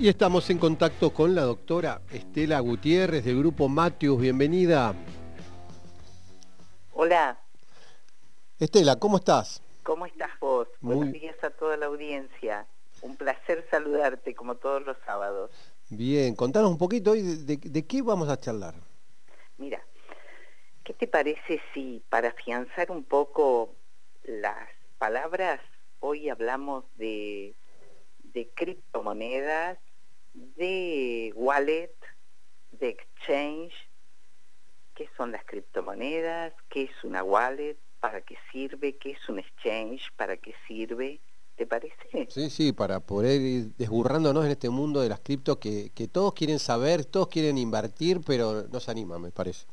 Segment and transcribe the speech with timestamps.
[0.00, 4.18] Y estamos en contacto con la doctora Estela Gutiérrez del grupo Matius.
[4.18, 4.94] Bienvenida.
[6.94, 7.38] Hola.
[8.58, 9.62] Estela, ¿cómo estás?
[9.82, 10.68] ¿Cómo estás vos?
[10.80, 12.66] Buenos días a toda la audiencia.
[13.02, 15.50] Un placer saludarte como todos los sábados.
[15.90, 18.76] Bien, contanos un poquito hoy de, qué vamos a charlar.
[19.58, 19.82] Mira,
[20.82, 23.74] ¿qué te parece si para afianzar un poco
[24.24, 25.60] las palabras,
[25.98, 27.54] hoy hablamos de,
[28.32, 29.76] de criptomonedas,
[30.34, 31.94] de wallet,
[32.72, 33.74] de exchange,
[34.94, 40.02] qué son las criptomonedas, qué es una wallet, para qué sirve, qué es un exchange,
[40.16, 41.20] para qué sirve,
[41.60, 42.26] ¿Te parece?
[42.30, 46.58] Sí, sí, para poder ir desburrándonos en este mundo de las criptos que, todos quieren
[46.58, 49.66] saber, todos quieren invertir, pero no se animan, me parece.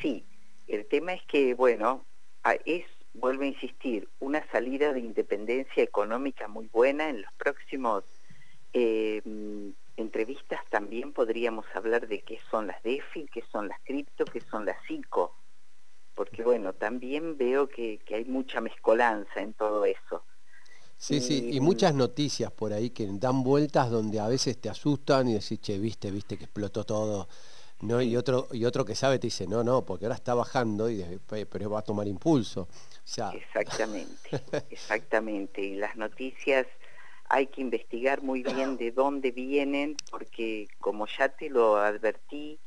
[0.00, 0.24] Sí,
[0.68, 2.06] el tema es que, bueno,
[2.64, 7.08] es, vuelvo a insistir, una salida de independencia económica muy buena.
[7.08, 8.04] En los próximos
[8.72, 9.22] eh,
[9.96, 14.64] entrevistas también podríamos hablar de qué son las DeFi, qué son las cripto, qué son
[14.64, 15.34] las ICO,
[16.14, 20.24] porque bueno, también veo que hay mucha mezcolanza en todo eso.
[21.02, 25.28] Sí, sí, y muchas noticias por ahí que dan vueltas donde a veces te asustan
[25.28, 27.26] y decís, che, viste, viste que explotó todo.
[27.80, 28.00] ¿no?
[28.00, 31.04] Y, otro, y otro que sabe te dice, no, no, porque ahora está bajando, y
[31.26, 32.68] pero va a tomar impulso.
[33.34, 34.30] Exactamente,
[34.70, 35.60] exactamente.
[35.60, 36.68] Y las noticias
[37.32, 42.60] hay que investigar muy bien de dónde vienen, porque como ya te lo advertí,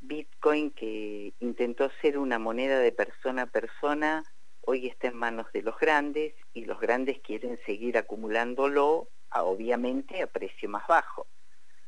[0.00, 4.22] Bitcoin, que intentó ser una moneda de persona a persona,
[4.60, 10.28] hoy está en manos de los grandes y los grandes quieren seguir acumulándolo, obviamente a
[10.28, 11.26] precio más bajo.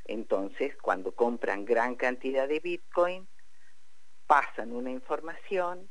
[0.04, 3.28] Entonces, cuando compran gran cantidad de Bitcoin,
[4.26, 5.88] pasan una información,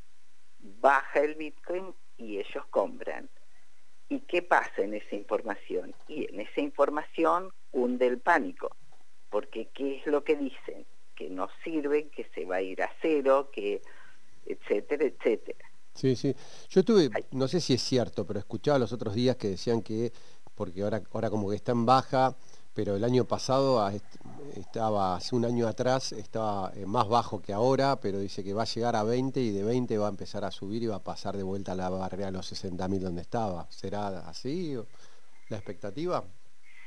[0.59, 3.29] baja el Bitcoin y ellos compran.
[4.09, 5.93] ¿Y qué pasa en esa información?
[6.07, 8.69] Y en esa información hunde el pánico,
[9.29, 10.85] porque ¿qué es lo que dicen?
[11.15, 13.81] Que no sirve, que se va a ir a cero, que
[14.45, 15.65] etcétera, etcétera.
[15.93, 16.35] Sí, sí.
[16.69, 20.11] Yo estuve, no sé si es cierto, pero escuchaba los otros días que decían que,
[20.53, 22.35] porque ahora, ahora como que está en baja,
[22.73, 23.79] pero el año pasado
[24.59, 28.63] estaba, hace un año atrás, estaba eh, más bajo que ahora, pero dice que va
[28.63, 31.03] a llegar a 20 y de 20 va a empezar a subir y va a
[31.03, 33.67] pasar de vuelta a la barrera a los 60.000 donde estaba.
[33.69, 34.75] ¿Será así
[35.49, 36.23] la expectativa?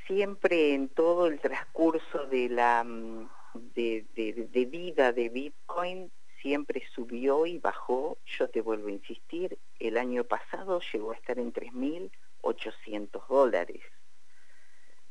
[0.07, 3.29] Siempre en todo el transcurso de la mm,
[3.75, 9.99] de, de vida de Bitcoin siempre subió y bajó, yo te vuelvo a insistir, el
[9.99, 13.83] año pasado llegó a estar en 3.800 dólares.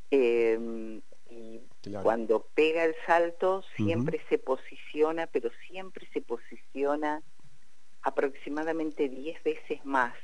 [0.09, 1.01] Em,
[1.37, 1.61] y
[2.01, 7.21] cuando pega el salto siempre se posiciona, pero siempre se posiciona
[8.01, 10.15] aproximadamente 10 veces más.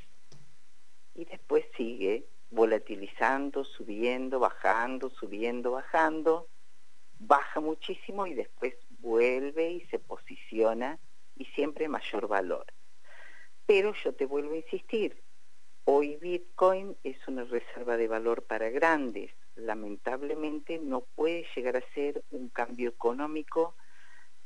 [1.14, 6.48] Y después sigue volatilizando, subiendo, bajando, subiendo, bajando,
[7.18, 10.98] baja muchísimo y después vuelve y se posiciona
[11.36, 12.66] y siempre mayor valor.
[13.66, 15.22] Pero yo te vuelvo a insistir,
[15.84, 19.30] hoy Bitcoin es una reserva de valor para grandes.
[19.56, 23.74] Lamentablemente no puede llegar a ser un cambio económico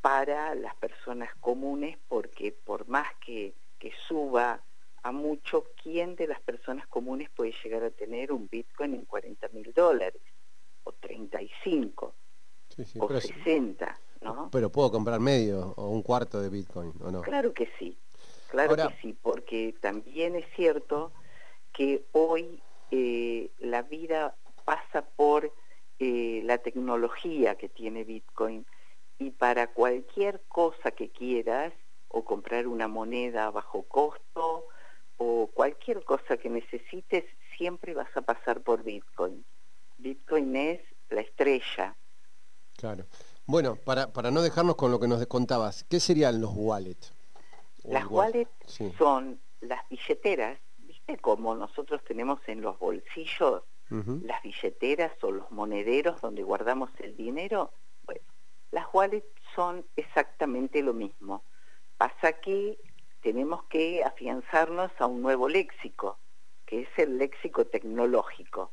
[0.00, 4.62] para las personas comunes porque por más que, que suba
[5.02, 9.48] a mucho, ¿quién de las personas comunes puede llegar a tener un Bitcoin en 40
[9.48, 10.20] mil dólares?
[10.84, 12.14] O 35,
[12.98, 14.00] o 60.
[14.50, 17.22] Pero puedo comprar medio o un cuarto de Bitcoin, ¿o no?
[17.22, 17.96] Claro que sí,
[18.48, 21.12] claro que sí, porque también es cierto
[21.72, 24.36] que hoy eh, la vida
[24.68, 25.50] pasa por
[25.98, 28.66] eh, la tecnología que tiene Bitcoin
[29.18, 31.72] y para cualquier cosa que quieras,
[32.08, 34.66] o comprar una moneda a bajo costo,
[35.16, 37.24] o cualquier cosa que necesites,
[37.56, 39.42] siempre vas a pasar por Bitcoin.
[39.96, 41.96] Bitcoin es la estrella.
[42.76, 43.06] Claro.
[43.46, 47.14] Bueno, para, para no dejarnos con lo que nos contabas, ¿qué serían los wallets?
[47.84, 48.50] Las wallets
[48.98, 56.20] son las billeteras, ¿viste como nosotros tenemos en los bolsillos las billeteras o los monederos
[56.20, 57.72] donde guardamos el dinero?
[58.04, 58.22] Bueno,
[58.70, 61.42] las wallets son exactamente lo mismo.
[61.96, 62.78] Pasa que
[63.22, 66.18] tenemos que afianzarnos a un nuevo léxico,
[66.66, 68.70] que es el léxico tecnológico.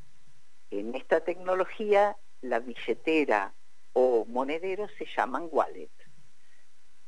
[0.69, 3.53] En esta tecnología, la billetera
[3.93, 5.89] o monederos se llaman wallet.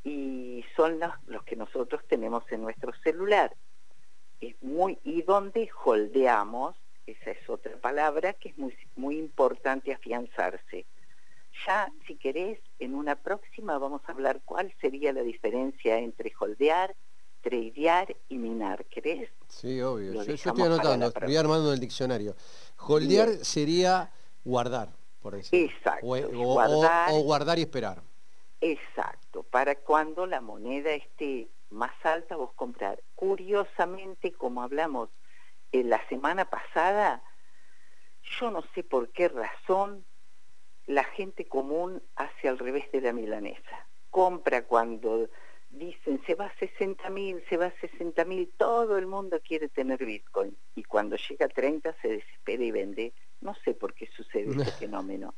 [0.04, 3.56] y son los, los que nosotros tenemos en nuestro celular.
[4.40, 6.76] Es muy, y donde holdeamos,
[7.08, 10.86] esa es otra palabra que es muy, muy importante afianzarse.
[11.66, 16.96] Ya, si querés, en una próxima vamos a hablar cuál sería la diferencia entre holdear,
[17.42, 18.86] tradear y minar.
[18.86, 19.30] ¿Querés?
[19.48, 20.24] Sí, obvio.
[20.24, 22.36] Yo, estoy anotando, voy armando el diccionario.
[22.78, 24.12] Holdear sería
[24.44, 24.90] guardar,
[25.22, 25.66] por decirlo.
[25.66, 26.06] Exacto.
[26.06, 28.04] o guardar y esperar.
[28.60, 33.02] Exacto, para cuando la moneda esté más alta vos comprar.
[33.16, 35.10] Curiosamente, como hablamos
[35.72, 37.24] en la semana pasada,
[38.40, 40.06] yo no sé por qué razón
[40.86, 43.88] la gente común hace al revés de la milanesa.
[44.10, 45.30] Compra cuando
[45.70, 49.68] dicen se va a 60 mil, se va a 60 mil, todo el mundo quiere
[49.68, 50.56] tener Bitcoin.
[50.76, 53.14] Y cuando llega a 30 se desespera y vende.
[53.40, 55.36] No sé por qué sucede ese fenómeno.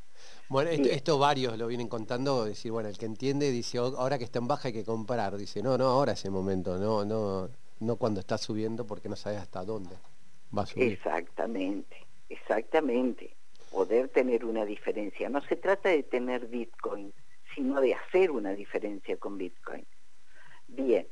[0.47, 4.39] Bueno, esto, varios lo vienen contando, decir, bueno, el que entiende dice, ahora que está
[4.39, 7.49] en baja hay que comprar, dice, no, no, ahora es el momento, no, no,
[7.81, 9.97] no cuando está subiendo porque no sabes hasta dónde
[10.75, 13.35] Exactamente, exactamente.
[13.71, 15.29] Poder tener una diferencia.
[15.29, 17.13] No se trata de tener Bitcoin,
[17.53, 19.85] sino de hacer una diferencia con Bitcoin.
[20.67, 21.07] Bien,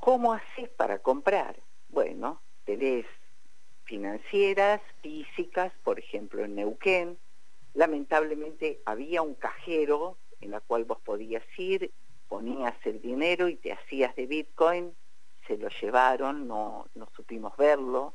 [0.00, 1.60] ¿cómo haces para comprar?
[1.88, 3.06] Bueno, tenés
[3.84, 7.18] financieras, físicas, por ejemplo en Neuquén,
[7.74, 11.92] lamentablemente había un cajero en la cual vos podías ir,
[12.28, 14.92] ponías el dinero y te hacías de Bitcoin,
[15.46, 18.14] se lo llevaron, no, no supimos verlo,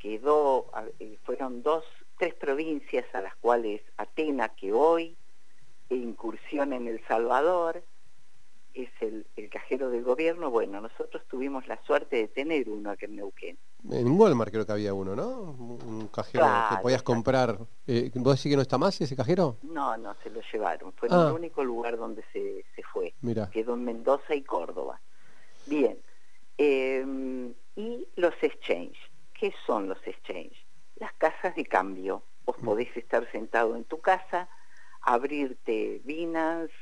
[0.00, 0.66] quedó,
[0.98, 1.84] eh, fueron dos,
[2.18, 5.16] tres provincias a las cuales Atena, que hoy,
[5.88, 7.82] e incursión en El Salvador,
[8.74, 13.16] es el, cajero del gobierno, bueno, nosotros tuvimos la suerte de tener uno aquí en
[13.16, 13.58] Neuquén.
[13.90, 15.56] En Walmart creo que había uno, ¿no?
[15.58, 17.58] Un cajero que podías comprar.
[17.86, 19.56] Eh, ¿Vos decís que no está más ese cajero?
[19.62, 20.92] No, no, se lo llevaron.
[20.92, 21.26] Fue ah.
[21.28, 23.12] el único lugar donde se, fue.
[23.22, 23.50] Mira.
[23.50, 25.00] Quedó en Mendoza y Córdoba.
[25.66, 25.98] Bien.
[26.58, 29.09] Em, y los exchange.
[29.40, 30.66] ¿Qué son los exchange?
[30.96, 32.22] Las casas de cambio.
[32.44, 32.64] Vos mm.
[32.64, 34.50] podés estar sentado en tu casa,
[35.00, 36.74] abrirte Binance,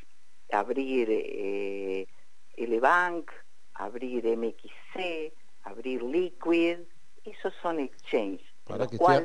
[0.51, 2.09] abrir eh,
[2.57, 3.31] Elebank,
[3.75, 5.33] abrir MXC,
[5.63, 6.79] abrir Liquid,
[7.25, 8.43] esos son exchange.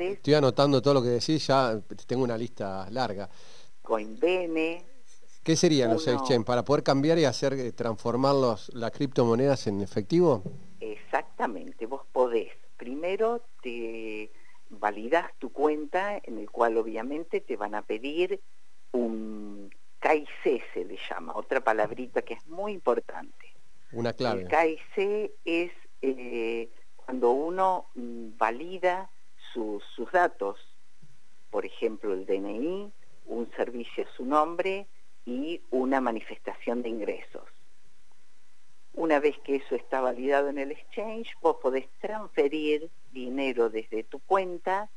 [0.06, 3.28] estoy, anotando todo lo que decís, ya tengo una lista larga.
[3.82, 4.86] Coinbene.
[5.42, 6.44] ¿Qué serían los exchange?
[6.44, 10.44] ¿Para poder cambiar y hacer eh, transformar los, las criptomonedas en efectivo?
[10.78, 12.52] Exactamente, vos podés.
[12.84, 14.30] Primero te
[14.68, 18.42] validas tu cuenta en el cual obviamente te van a pedir
[18.92, 19.70] un
[20.00, 23.54] KIC se le llama, otra palabrita que es muy importante.
[23.92, 24.42] Una clave.
[24.42, 25.72] El KIC es
[26.02, 29.08] eh, cuando uno valida
[29.54, 29.82] sus
[30.12, 30.58] datos,
[31.50, 32.92] por ejemplo el DNI,
[33.24, 34.86] un servicio a su nombre
[35.24, 37.48] y una manifestación de ingresos.
[38.94, 44.20] Una vez que eso está validado en el exchange, vos podés transferir dinero desde tu
[44.20, 44.88] cuenta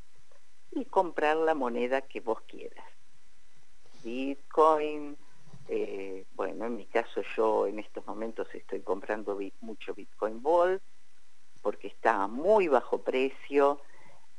[0.70, 2.84] y comprar la moneda que vos quieras.
[4.04, 5.16] Bitcoin,
[5.68, 10.82] eh, bueno, en mi caso yo en estos momentos estoy comprando mucho Bitcoin Vault
[11.60, 13.80] porque está a muy bajo precio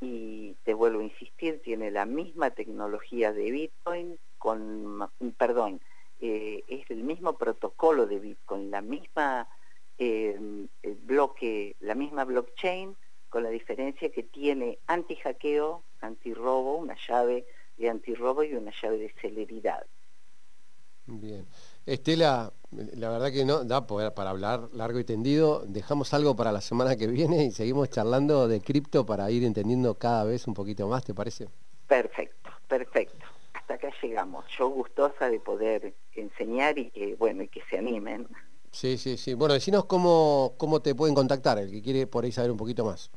[0.00, 5.82] y te vuelvo a insistir, tiene la misma tecnología de Bitcoin con, perdón,
[7.20, 9.46] mismo protocolo de Bitcoin, la misma
[9.98, 10.66] em,
[11.02, 12.96] bloque, la misma blockchain,
[13.28, 17.46] con la diferencia que tiene anti-hackeo, anti-robo, una llave
[17.76, 19.84] de antirrobo y una llave de celeridad.
[21.04, 21.46] Bien.
[21.84, 25.62] Estela, la verdad que no da poder para hablar largo y tendido.
[25.66, 29.96] Dejamos algo para la semana que viene y seguimos charlando de cripto para ir entendiendo
[29.96, 31.48] cada vez un poquito más, ¿te parece?
[31.86, 33.26] Perfecto, perfecto.
[33.70, 34.44] Hasta acá llegamos.
[34.58, 38.26] Yo gustosa de poder enseñar y que, bueno, y que se animen.
[38.72, 39.34] Sí, sí, sí.
[39.34, 42.84] Bueno, decinos cómo, cómo te pueden contactar, el que quiere por ahí saber un poquito
[42.84, 43.12] más.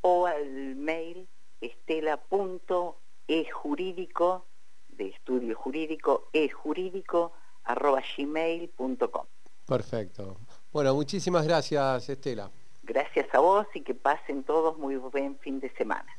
[0.00, 1.28] o al mail
[1.60, 4.46] estela.ejurídico
[4.88, 7.32] de estudio jurídico ejurídico
[7.64, 9.26] arroba gmail.com.
[9.66, 10.38] Perfecto.
[10.72, 12.50] Bueno, muchísimas gracias Estela.
[12.82, 16.10] Gracias a vos y que pasen todos muy buen fin de semana.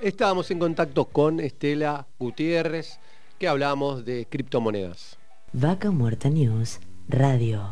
[0.00, 2.98] Estábamos en contacto con Estela Gutiérrez
[3.38, 5.18] que hablamos de criptomonedas.
[5.52, 7.70] Vaca Muerta News Radio.